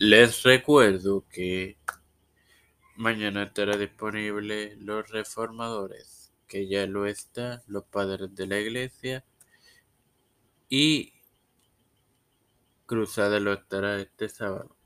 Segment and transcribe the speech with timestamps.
[0.00, 1.76] Les recuerdo que
[2.94, 9.24] mañana estará disponible Los Reformadores, que ya lo está, los padres de la iglesia,
[10.68, 11.14] y
[12.86, 14.76] Cruzada lo estará este sábado.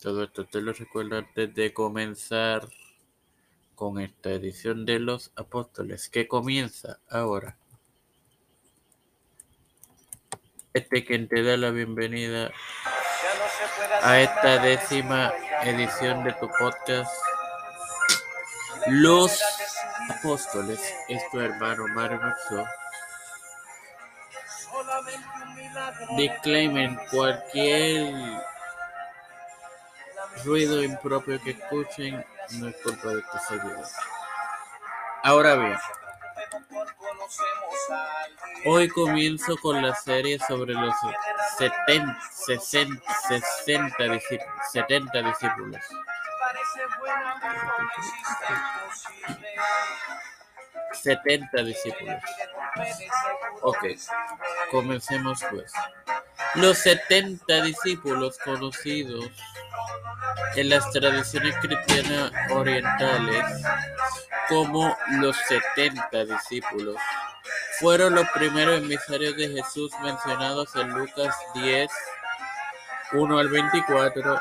[0.00, 2.68] Todo esto te lo recuerdo antes de comenzar
[3.74, 7.58] con esta edición de los apóstoles, que comienza ahora.
[10.72, 12.52] Este quien te da la bienvenida
[14.02, 15.32] a esta décima
[15.62, 17.12] edición de tu podcast
[18.86, 19.40] Los
[20.10, 20.80] Apóstoles.
[21.08, 22.66] Es tu hermano Mario Maxo.
[27.10, 28.14] Cualquier
[30.44, 33.86] ruido impropio que escuchen no es culpa de este servidor.
[35.22, 35.78] Ahora bien,
[38.64, 40.94] hoy comienzo con la serie sobre los
[41.58, 45.80] 70, 60, 60 discípulos, 70 discípulos.
[51.02, 52.22] 70 discípulos.
[53.62, 53.84] Ok,
[54.70, 55.72] comencemos pues.
[56.54, 59.30] Los 70 discípulos conocidos
[60.54, 63.44] en las tradiciones cristianas orientales
[64.48, 66.96] como los 70 discípulos
[67.80, 71.90] fueron los primeros emisarios de Jesús mencionados en Lucas 10,
[73.12, 74.40] 1 al 24.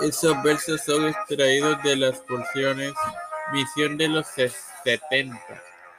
[0.00, 2.94] Esos versos son extraídos de las porciones
[3.52, 5.38] Misión de los 70,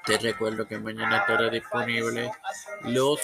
[0.05, 2.31] te recuerdo que mañana estará disponible
[2.83, 3.21] los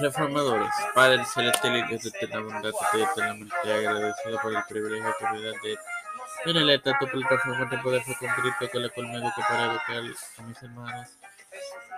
[0.00, 0.70] reformadores.
[0.94, 5.78] Padre celestial y de eterna bondad, estoy eternamente agradecido por el privilegio que me de
[6.44, 10.62] tener esta tu plataforma de poder ser con con la cual para educar a mis
[10.62, 11.08] hermanos.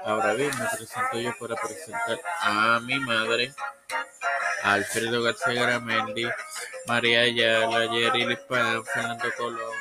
[0.04, 3.52] Ahora bien, me presento yo para presentar a mi madre,
[4.62, 6.28] Alfredo García Garamendi,
[6.86, 9.74] María Ayala, Jerry Lispán, Fernando Colón,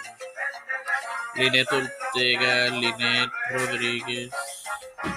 [1.36, 4.32] Linet Ortega, Linet Rodríguez,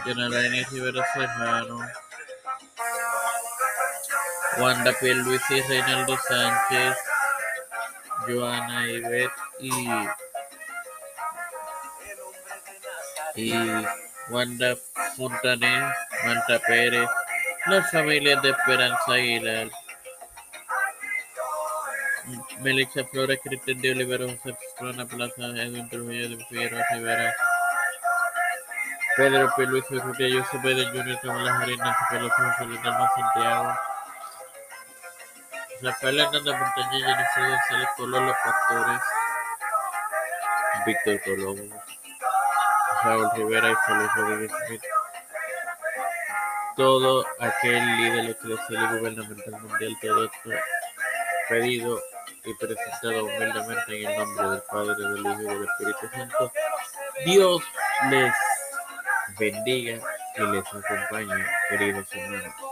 [0.05, 1.81] Yanaraini Rivera Serrano,
[4.57, 6.97] Wanda Pierluisi, Reinaldo Sánchez,
[8.27, 10.09] Joana Ibet y,
[13.37, 13.53] y
[14.31, 14.75] Wanda
[15.17, 15.93] Fontané,
[16.25, 17.09] Manta Pérez,
[17.67, 19.69] las familias de Esperanza Aguilar,
[22.61, 27.35] Melissa Flores, Cristian de Olivero, José Pastrana Plaza, Edwin Trujillo de Figueroa Rivera,
[29.17, 29.67] Pedro P.
[29.67, 33.75] Luis Urrutia, José Pérez Jr., Camila Pelosi, José Luis Santiago,
[35.81, 39.01] Rafael Hernández Montañez, Jennifer González Colón, Los Pastores,
[40.87, 41.71] Víctor Colón,
[43.05, 44.83] Raúl Rivera y Félix Rodríguez Smith.
[46.77, 50.51] Todo aquel líder eclesial y gubernamental mundial, todo esto
[51.49, 52.01] pedido
[52.45, 56.53] y presentado humildemente en el nombre del Padre, del Hijo y del Espíritu Santo.
[57.25, 57.63] Dios
[58.11, 58.33] les
[59.39, 60.01] bendiga
[60.37, 62.68] y les acompañe, queridos hermanos.